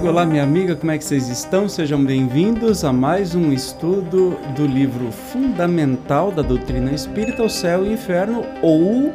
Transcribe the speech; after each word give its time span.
amigo, 0.00 0.14
olá 0.14 0.24
minha 0.24 0.42
amiga, 0.42 0.74
como 0.74 0.90
é 0.92 0.96
que 0.96 1.04
vocês 1.04 1.28
estão? 1.28 1.68
Sejam 1.68 2.02
bem-vindos 2.02 2.84
a 2.84 2.92
mais 2.92 3.34
um 3.34 3.52
estudo 3.52 4.34
do 4.56 4.66
livro 4.66 5.12
fundamental 5.12 6.32
da 6.32 6.40
doutrina 6.40 6.90
espírita, 6.90 7.42
O 7.42 7.50
Céu 7.50 7.84
e 7.84 7.90
o 7.90 7.92
Inferno 7.92 8.42
ou, 8.62 9.12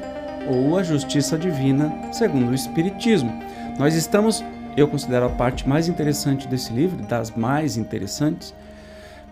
ou 0.47 0.77
a 0.77 0.83
Justiça 0.83 1.39
Divina, 1.39 1.91
segundo 2.13 2.51
o 2.51 2.53
Espiritismo. 2.53 3.33
Nós 3.79 3.95
estamos, 3.95 4.43
eu 4.77 4.87
considero 4.87 5.25
a 5.25 5.29
parte 5.29 5.67
mais 5.67 5.87
interessante 5.87 6.47
desse 6.47 6.71
livro, 6.71 7.01
das 7.07 7.31
mais 7.31 7.77
interessantes, 7.77 8.53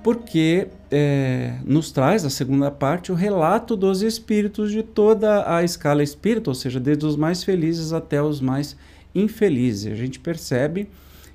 porque 0.02 0.70
é, 0.90 1.54
nos 1.64 1.91
traz, 1.91 2.26
a 2.26 2.32
segunda 2.32 2.72
parte, 2.72 3.12
o 3.12 3.16
relato 3.16 3.76
dos 3.76 4.02
espíritos 4.02 4.72
de 4.72 4.82
toda 4.82 5.55
a 5.55 5.63
escala 5.63 6.02
espírita, 6.02 6.49
ou 6.49 6.55
seja, 6.55 6.80
desde 6.80 7.05
os 7.05 7.16
mais 7.16 7.44
felizes 7.44 7.94
até 7.94 8.20
os 8.24 8.41
mais 8.41 8.76
infelizes. 9.13 9.94
A 9.94 9.96
gente 9.96 10.20
percebe 10.20 10.90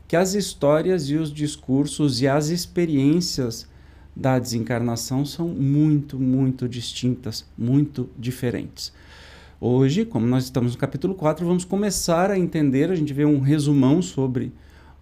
que 0.08 0.16
as 0.16 0.32
histórias 0.32 1.10
e 1.10 1.16
os 1.16 1.30
discursos 1.30 2.22
e 2.22 2.26
as 2.26 2.48
experiências 2.48 3.68
da 4.16 4.38
desencarnação 4.38 5.24
são 5.26 5.46
muito, 5.48 6.18
muito 6.18 6.66
distintas, 6.66 7.44
muito 7.56 8.08
diferentes. 8.18 8.90
Hoje, 9.60 10.06
como 10.06 10.26
nós 10.26 10.44
estamos 10.44 10.72
no 10.72 10.78
capítulo 10.78 11.14
4, 11.14 11.46
vamos 11.46 11.64
começar 11.64 12.30
a 12.30 12.38
entender, 12.38 12.90
a 12.90 12.94
gente 12.94 13.12
vê 13.12 13.26
um 13.26 13.38
resumão 13.38 14.00
sobre 14.00 14.50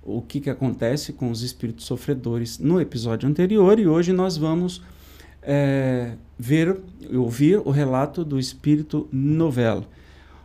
o 0.03 0.21
que, 0.21 0.41
que 0.41 0.51
acontece 0.51 1.13
com 1.13 1.31
os 1.31 1.43
espíritos 1.43 1.87
sofredores 1.87 2.59
no 2.59 2.81
episódio 2.81 3.29
anterior 3.29 3.79
e 3.79 3.87
hoje 3.87 4.13
nós 4.13 4.37
vamos 4.37 4.83
é, 5.41 6.13
ver, 6.39 6.81
ouvir 7.15 7.59
o 7.65 7.71
relato 7.71 8.25
do 8.25 8.39
espírito 8.39 9.09
novelo. 9.13 9.87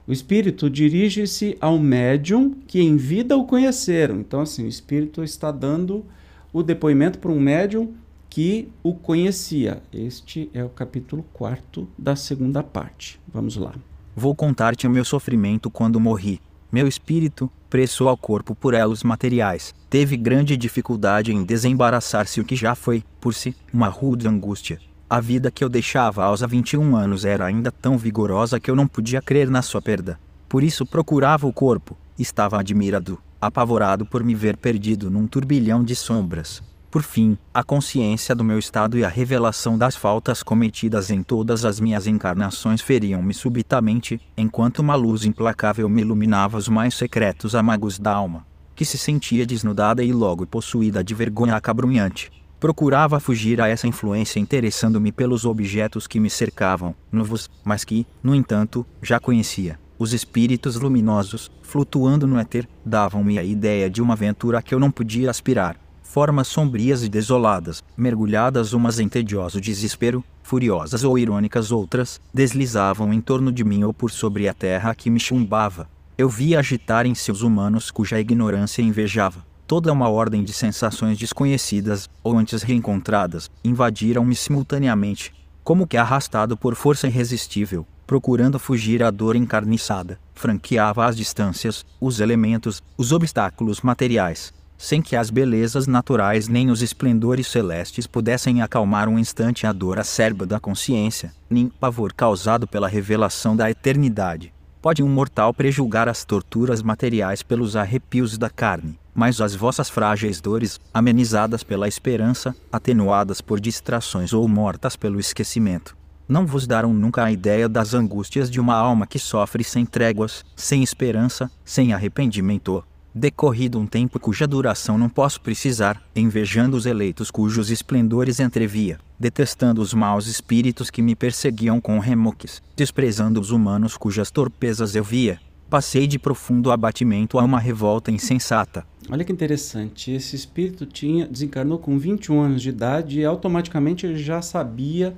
O 0.08 0.12
espírito 0.12 0.70
dirige-se 0.70 1.58
ao 1.62 1.78
médium 1.78 2.56
que 2.68 2.82
em 2.82 2.98
vida 2.98 3.38
o 3.38 3.46
conheceram. 3.46 4.20
Então, 4.20 4.42
assim, 4.42 4.66
o 4.66 4.68
espírito 4.68 5.24
está 5.24 5.52
dando 5.52 6.04
o 6.52 6.64
depoimento 6.64 7.20
para 7.20 7.32
um 7.32 7.40
médium 7.40 7.94
que 8.30 8.70
o 8.82 8.94
conhecia. 8.94 9.82
Este 9.94 10.50
é 10.54 10.64
o 10.64 10.70
capítulo 10.70 11.24
4 11.34 11.88
da 11.98 12.16
segunda 12.16 12.64
parte. 12.64 13.20
Vamos 13.32 13.58
lá. 13.58 13.74
Vou 14.16 14.34
contar-te 14.34 14.88
o 14.88 14.90
meu 14.90 15.06
sofrimento 15.06 15.70
quando 15.70 16.00
morri. 16.00 16.42
Meu 16.72 16.88
espírito, 16.88 17.52
preso 17.70 18.08
ao 18.08 18.18
corpo 18.18 18.56
por 18.56 18.74
elos 18.74 19.04
materiais, 19.04 19.74
teve 19.90 20.16
grande 20.18 20.56
dificuldade 20.56 21.34
em 21.34 21.44
desembaraçar-se 21.44 22.40
o 22.40 22.46
que 22.46 22.56
já 22.56 22.76
foi, 22.76 23.04
por 23.20 23.34
si, 23.34 23.56
uma 23.74 23.88
rude 23.88 24.28
angústia. 24.28 24.80
A 25.14 25.20
vida 25.20 25.52
que 25.52 25.62
eu 25.62 25.68
deixava 25.68 26.24
aos 26.24 26.40
21 26.40 26.96
anos 26.96 27.26
era 27.26 27.44
ainda 27.44 27.70
tão 27.70 27.98
vigorosa 27.98 28.62
que 28.62 28.72
eu 28.72 28.78
não 28.78 28.88
podia 28.88 29.22
crer 29.22 29.50
na 29.50 29.62
sua 29.62 29.82
perda. 29.82 30.18
Por 30.48 30.64
isso 30.64 30.86
procurava 30.86 31.46
o 31.46 31.52
corpo. 31.52 31.98
Estava 32.18 32.58
admirado, 32.58 33.20
apavorado 33.42 34.06
por 34.06 34.24
me 34.24 34.34
ver 34.34 34.56
perdido 34.56 35.12
num 35.12 35.28
turbilhão 35.28 35.84
de 35.84 35.98
sombras. 35.98 36.64
Por 36.90 37.04
fim, 37.04 37.38
a 37.54 37.62
consciência 37.62 38.34
do 38.34 38.42
meu 38.42 38.58
estado 38.58 38.98
e 38.98 39.04
a 39.04 39.10
revelação 39.10 39.78
das 39.78 39.98
faltas 39.98 40.42
cometidas 40.42 41.10
em 41.10 41.22
todas 41.22 41.66
as 41.66 41.78
minhas 41.78 42.08
encarnações 42.08 42.80
feriam-me 42.80 43.34
subitamente, 43.34 44.18
enquanto 44.38 44.80
uma 44.80 44.96
luz 44.96 45.26
implacável 45.26 45.90
me 45.90 46.04
iluminava 46.04 46.58
os 46.58 46.70
mais 46.70 46.96
secretos 46.96 47.54
amagos 47.54 48.00
da 48.00 48.14
alma, 48.14 48.48
que 48.74 48.86
se 48.86 48.98
sentia 48.98 49.46
desnudada 49.46 50.02
e 50.02 50.14
logo 50.14 50.48
possuída 50.48 51.04
de 51.04 51.14
vergonha 51.14 51.58
acabrunhante. 51.58 52.32
Procurava 52.62 53.20
fugir 53.20 53.60
a 53.60 53.68
essa 53.68 53.88
influência 53.88 54.40
interessando-me 54.40 55.12
pelos 55.12 55.46
objetos 55.46 56.06
que 56.06 56.20
me 56.20 56.30
cercavam, 56.30 56.94
novos, 57.12 57.50
mas 57.64 57.84
que, 57.84 58.06
no 58.22 58.36
entanto, 58.36 58.86
já 59.02 59.20
conhecia. 59.20 59.80
Os 59.98 60.14
espíritos 60.14 60.76
luminosos, 60.76 61.50
flutuando 61.64 62.28
no 62.28 62.38
éter, 62.38 62.70
davam-me 62.86 63.40
a 63.40 63.44
ideia 63.44 63.90
de 63.90 64.00
uma 64.00 64.14
aventura 64.14 64.62
que 64.62 64.76
eu 64.76 64.80
não 64.80 64.92
podia 64.92 65.32
aspirar. 65.32 65.76
Formas 66.04 66.50
sombrias 66.50 67.02
e 67.04 67.10
desoladas, 67.10 67.84
mergulhadas 67.98 68.74
umas 68.74 69.00
em 69.00 69.10
tedioso 69.10 69.60
desespero, 69.60 70.24
furiosas 70.44 71.04
ou 71.04 71.18
irônicas 71.18 71.72
outras, 71.72 72.22
deslizavam 72.32 73.12
em 73.12 73.22
torno 73.22 73.52
de 73.52 73.64
mim 73.64 73.84
ou 73.86 73.92
por 73.92 74.12
sobre 74.12 74.48
a 74.48 74.54
terra 74.54 74.94
que 74.94 75.10
me 75.10 75.20
chumbava. 75.20 75.90
Eu 76.16 76.30
via 76.30 76.60
agitar 76.60 77.08
em 77.08 77.16
seus 77.16 77.42
humanos 77.42 77.90
cuja 77.90 78.20
ignorância 78.20 78.84
invejava 78.84 79.50
toda 79.72 79.94
uma 79.94 80.10
ordem 80.10 80.44
de 80.44 80.52
sensações 80.52 81.18
desconhecidas, 81.18 82.10
ou 82.22 82.38
antes 82.38 82.62
reencontradas, 82.62 83.50
invadiram-me 83.64 84.36
simultaneamente, 84.36 85.34
como 85.64 85.88
que 85.88 85.96
arrastado 85.96 86.58
por 86.58 86.76
força 86.76 87.08
irresistível, 87.08 87.88
procurando 88.06 88.60
fugir 88.60 89.02
à 89.02 89.10
dor 89.10 89.34
encarniçada, 89.34 90.20
franqueava 90.36 91.06
as 91.06 91.16
distâncias, 91.16 91.86
os 92.02 92.20
elementos, 92.20 92.84
os 92.98 93.14
obstáculos 93.14 93.80
materiais, 93.80 94.54
sem 94.78 95.02
que 95.02 95.16
as 95.16 95.30
belezas 95.30 95.88
naturais 95.88 96.50
nem 96.50 96.70
os 96.70 96.82
esplendores 96.82 97.48
celestes 97.48 98.06
pudessem 98.06 98.62
acalmar 98.62 99.08
um 99.08 99.18
instante 99.18 99.66
a 99.66 99.72
dor 99.72 100.00
acerba 100.00 100.46
da 100.46 100.60
consciência, 100.60 101.32
nem 101.50 101.70
pavor 101.70 102.12
causado 102.12 102.68
pela 102.68 102.90
revelação 102.90 103.56
da 103.56 103.72
eternidade. 103.72 104.54
Pode 104.82 105.02
um 105.02 105.08
mortal 105.08 105.54
prejulgar 105.54 106.10
as 106.10 106.26
torturas 106.26 106.84
materiais 106.84 107.42
pelos 107.42 107.78
arrepios 107.78 108.38
da 108.38 108.50
carne, 108.50 109.00
mas 109.14 109.42
as 109.42 109.56
vossas 109.56 109.90
frágeis 109.90 110.40
dores, 110.42 110.80
amenizadas 110.94 111.64
pela 111.64 111.88
esperança, 111.88 112.56
atenuadas 112.72 113.42
por 113.42 113.60
distrações 113.60 114.34
ou 114.34 114.48
mortas 114.48 114.96
pelo 114.96 115.20
esquecimento, 115.20 115.96
não 116.28 116.46
vos 116.46 116.66
darão 116.66 116.94
nunca 116.94 117.26
a 117.26 117.32
ideia 117.32 117.68
das 117.68 117.94
angústias 117.94 118.50
de 118.50 118.60
uma 118.60 118.76
alma 118.76 119.06
que 119.06 119.20
sofre 119.20 119.64
sem 119.64 119.86
tréguas, 119.86 120.46
sem 120.56 120.82
esperança, 120.82 121.52
sem 121.66 121.92
arrependimento. 121.94 122.84
Decorrido 123.14 123.78
um 123.78 123.86
tempo 123.86 124.18
cuja 124.18 124.48
duração 124.48 124.98
não 124.98 125.10
posso 125.10 125.42
precisar, 125.42 126.02
invejando 126.16 126.78
os 126.78 126.86
eleitos 126.86 127.30
cujos 127.30 127.70
esplendores 127.70 128.40
entrevia, 128.40 128.98
detestando 129.20 129.82
os 129.82 129.94
maus 129.94 130.28
espíritos 130.28 130.90
que 130.90 131.02
me 131.02 131.14
perseguiam 131.14 131.82
com 131.82 132.00
remoques, 132.00 132.62
desprezando 132.78 133.42
os 133.42 133.52
humanos 133.52 133.98
cujas 133.98 134.32
torpezas 134.32 134.96
eu 134.96 135.04
via, 135.04 135.38
passei 135.72 136.06
de 136.06 136.20
profundo 136.20 136.70
abatimento 136.70 137.40
a 137.40 137.44
uma 137.46 137.58
revolta 137.58 138.12
insensata. 138.12 138.86
Olha 139.10 139.24
que 139.24 139.32
interessante, 139.32 140.12
esse 140.12 140.36
espírito 140.36 140.86
tinha 140.86 141.26
desencarnou 141.26 141.80
com 141.80 141.98
21 141.98 142.42
anos 142.42 142.62
de 142.62 142.68
idade 142.68 143.22
e 143.22 143.26
automaticamente 143.26 144.06
ele 144.06 144.18
já 144.18 144.42
sabia 144.42 145.16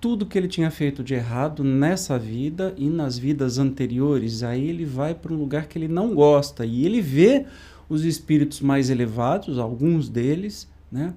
tudo 0.00 0.24
que 0.24 0.38
ele 0.38 0.48
tinha 0.48 0.70
feito 0.70 1.04
de 1.04 1.12
errado 1.12 1.62
nessa 1.62 2.18
vida 2.18 2.72
e 2.78 2.88
nas 2.88 3.18
vidas 3.18 3.58
anteriores. 3.58 4.42
Aí 4.42 4.66
ele 4.66 4.86
vai 4.86 5.14
para 5.14 5.34
um 5.34 5.36
lugar 5.36 5.66
que 5.66 5.76
ele 5.76 5.88
não 5.88 6.14
gosta 6.14 6.64
e 6.64 6.86
ele 6.86 7.02
vê 7.02 7.44
os 7.86 8.02
espíritos 8.02 8.62
mais 8.62 8.88
elevados, 8.88 9.58
alguns 9.58 10.08
deles, 10.08 10.66
né? 10.90 11.12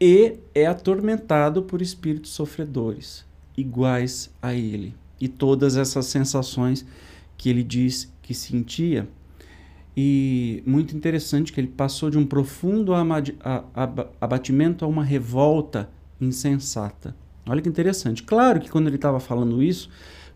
E 0.00 0.36
é 0.54 0.66
atormentado 0.66 1.62
por 1.62 1.82
espíritos 1.82 2.30
sofredores, 2.30 3.24
iguais 3.56 4.30
a 4.40 4.54
ele. 4.54 4.94
E 5.20 5.26
todas 5.26 5.76
essas 5.76 6.06
sensações 6.06 6.86
que 7.38 7.48
ele 7.48 7.62
diz 7.62 8.12
que 8.20 8.34
sentia. 8.34 9.08
E 9.96 10.62
muito 10.66 10.94
interessante 10.94 11.52
que 11.52 11.58
ele 11.58 11.68
passou 11.68 12.10
de 12.10 12.18
um 12.18 12.26
profundo 12.26 12.92
abatimento 14.20 14.84
a 14.84 14.88
uma 14.88 15.02
revolta 15.02 15.88
insensata. 16.20 17.16
Olha 17.48 17.62
que 17.62 17.68
interessante. 17.68 18.22
Claro 18.22 18.60
que 18.60 18.68
quando 18.68 18.88
ele 18.88 18.96
estava 18.96 19.18
falando 19.18 19.62
isso, 19.62 19.88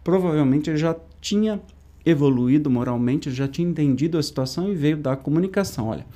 provavelmente 0.02 0.70
ele 0.70 0.78
já 0.78 0.96
tinha 1.20 1.60
evoluído 2.04 2.70
moralmente, 2.70 3.30
já 3.30 3.46
tinha 3.46 3.68
entendido 3.68 4.16
a 4.16 4.22
situação 4.22 4.72
e 4.72 4.74
veio 4.74 4.96
dar 4.96 5.12
a 5.12 5.16
comunicação. 5.16 5.88
Olha, 5.88 6.06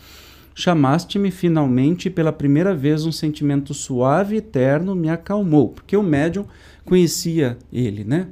chamaste-me 0.55 1.31
finalmente 1.31 2.09
pela 2.11 2.33
primeira 2.33 2.75
vez 2.75 3.05
um 3.05 3.13
sentimento 3.13 3.75
suave 3.75 4.35
e 4.35 4.39
eterno 4.39 4.95
me 4.95 5.09
acalmou, 5.09 5.69
porque 5.69 5.97
o 5.97 6.03
médium 6.03 6.47
conhecia 6.85 7.59
ele, 7.73 8.03
né? 8.03 8.29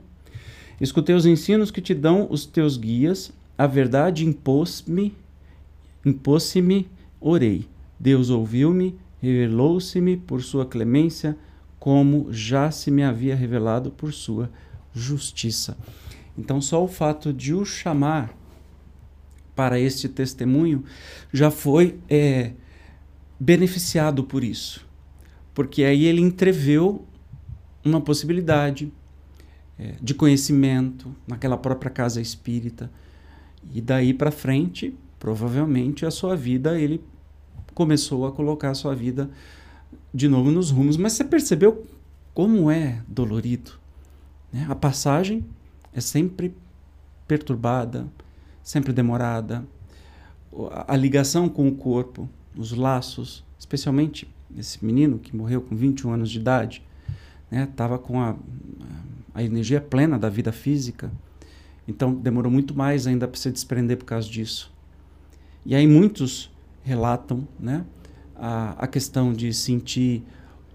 Escutei 0.80 1.14
os 1.14 1.26
ensinos 1.26 1.70
que 1.70 1.80
te 1.80 1.94
dão 1.94 2.26
os 2.30 2.46
teus 2.46 2.76
guias, 2.76 3.32
a 3.56 3.66
verdade 3.66 4.26
impôs-me, 4.26 5.14
impôs-me, 6.04 6.88
orei. 7.20 7.68
Deus 7.98 8.28
ouviu-me, 8.28 8.96
revelou-se-me 9.20 10.16
por 10.16 10.42
sua 10.42 10.66
clemência, 10.66 11.36
como 11.78 12.32
já 12.32 12.70
se 12.70 12.90
me 12.90 13.02
havia 13.02 13.36
revelado 13.36 13.90
por 13.90 14.12
sua 14.12 14.50
justiça. 14.92 15.76
Então, 16.36 16.60
só 16.60 16.82
o 16.82 16.88
fato 16.88 17.32
de 17.32 17.54
o 17.54 17.64
chamar 17.64 18.34
para 19.54 19.78
este 19.78 20.08
testemunho 20.08 20.84
já 21.32 21.50
foi 21.50 21.98
é, 22.08 22.52
beneficiado 23.38 24.24
por 24.24 24.42
isso, 24.42 24.84
porque 25.54 25.84
aí 25.84 26.04
ele 26.04 26.20
entreveu 26.20 27.04
uma 27.84 28.00
possibilidade 28.00 28.92
é, 29.78 29.94
de 30.00 30.14
conhecimento 30.14 31.14
naquela 31.26 31.56
própria 31.56 31.90
casa 31.90 32.20
espírita. 32.20 32.90
E 33.72 33.80
daí 33.80 34.12
para 34.12 34.30
frente, 34.30 34.94
provavelmente 35.18 36.04
a 36.06 36.10
sua 36.10 36.36
vida, 36.36 36.78
ele 36.78 37.02
começou 37.74 38.26
a 38.26 38.32
colocar 38.32 38.70
a 38.70 38.74
sua 38.74 38.94
vida 38.94 39.30
de 40.12 40.28
novo 40.28 40.50
nos 40.50 40.70
rumos. 40.70 40.96
Mas 40.96 41.14
você 41.14 41.24
percebeu 41.24 41.84
como 42.32 42.70
é 42.70 43.02
dolorido? 43.08 43.72
Né? 44.52 44.66
A 44.68 44.74
passagem 44.74 45.44
é 45.92 46.00
sempre 46.00 46.54
perturbada, 47.26 48.06
sempre 48.62 48.92
demorada. 48.92 49.64
a 50.86 50.96
ligação 50.96 51.48
com 51.48 51.66
o 51.68 51.74
corpo, 51.74 52.28
os 52.56 52.72
laços, 52.72 53.44
especialmente 53.58 54.28
esse 54.56 54.84
menino 54.84 55.18
que 55.18 55.34
morreu 55.34 55.60
com 55.60 55.74
21 55.74 56.12
anos 56.12 56.30
de 56.30 56.38
idade, 56.38 56.82
estava 57.50 57.94
né, 57.96 58.02
com 58.02 58.20
a, 58.20 58.36
a 59.34 59.42
energia 59.42 59.81
plena 59.81 60.19
da 60.19 60.28
vida 60.28 60.52
física, 60.52 61.10
então 61.86 62.14
demorou 62.14 62.50
muito 62.50 62.75
mais 62.75 63.06
ainda 63.06 63.26
para 63.26 63.38
se 63.38 63.50
desprender 63.50 63.96
por 63.98 64.04
causa 64.04 64.28
disso. 64.28 64.72
E 65.66 65.75
aí 65.75 65.86
muitos 65.86 66.50
relatam 66.82 67.46
né, 67.58 67.84
a, 68.36 68.84
a 68.84 68.86
questão 68.86 69.32
de 69.32 69.52
sentir 69.52 70.22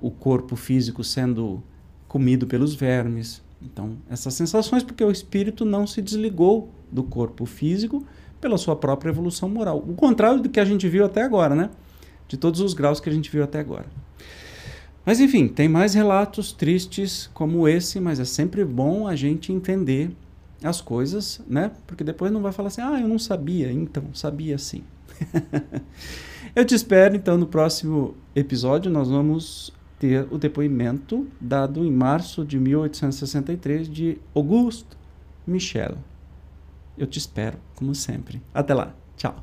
o 0.02 0.12
corpo 0.12 0.56
físico 0.56 1.04
sendo 1.04 1.64
comido 2.08 2.48
pelos 2.48 2.74
vermes. 2.74 3.42
Então, 3.62 3.98
essas 4.10 4.34
sensações, 4.34 4.84
porque 4.84 5.04
o 5.04 5.12
espírito 5.12 5.66
não 5.66 5.86
se 5.86 6.02
desligou 6.02 6.70
do 6.92 7.04
corpo 7.04 7.46
físico 7.46 8.04
pela 8.40 8.58
sua 8.58 8.76
própria 8.76 9.10
evolução 9.10 9.50
moral. 9.50 9.78
O 9.78 9.94
contrário 9.94 10.42
do 10.42 10.50
que 10.50 10.60
a 10.60 10.66
gente 10.66 10.88
viu 10.88 11.06
até 11.06 11.22
agora, 11.22 11.54
né? 11.56 11.70
De 12.28 12.38
todos 12.38 12.62
os 12.62 12.74
graus 12.74 13.00
que 13.00 13.10
a 13.10 13.14
gente 13.14 13.30
viu 13.30 13.44
até 13.44 13.60
agora. 13.60 13.88
Mas 15.06 15.20
enfim, 15.20 15.48
tem 15.48 15.68
mais 15.68 15.94
relatos 15.94 16.52
tristes 16.52 17.30
como 17.34 17.68
esse, 17.68 18.00
mas 18.00 18.20
é 18.20 18.26
sempre 18.26 18.64
bom 18.64 19.08
a 19.08 19.16
gente 19.16 19.52
entender 19.52 20.12
as 20.64 20.82
coisas, 20.82 21.42
né? 21.48 21.72
Porque 21.88 22.04
depois 22.04 22.32
não 22.32 22.42
vai 22.42 22.52
falar 22.52 22.68
assim, 22.68 22.82
ah, 22.82 23.00
eu 23.00 23.08
não 23.08 23.18
sabia, 23.18 23.72
então, 23.72 24.04
sabia 24.14 24.58
sim. 24.58 24.84
eu 26.56 26.66
te 26.66 26.76
espero, 26.76 27.16
então, 27.16 27.38
no 27.38 27.48
próximo 27.48 28.16
episódio. 28.36 28.92
Nós 28.92 29.10
vamos 29.10 29.74
ter 29.98 30.28
o 30.32 30.38
depoimento 30.38 31.28
dado 31.40 31.84
em 31.84 31.92
março 31.92 32.46
de 32.46 32.58
1863 32.58 33.90
de 33.90 34.18
Auguste 34.34 34.98
Michel. 35.46 35.98
Eu 36.98 37.08
te 37.08 37.18
espero, 37.18 37.58
como 37.76 37.96
sempre. 37.96 38.42
Até 38.54 38.74
lá. 38.74 38.94
Tchau. 39.16 39.42